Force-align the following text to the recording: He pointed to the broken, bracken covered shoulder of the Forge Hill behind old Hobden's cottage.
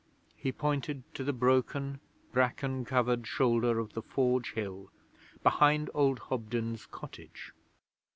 He 0.35 0.51
pointed 0.51 1.03
to 1.13 1.23
the 1.23 1.31
broken, 1.31 1.99
bracken 2.33 2.85
covered 2.85 3.27
shoulder 3.27 3.77
of 3.77 3.93
the 3.93 4.01
Forge 4.01 4.53
Hill 4.53 4.89
behind 5.43 5.91
old 5.93 6.17
Hobden's 6.17 6.87
cottage. 6.87 7.53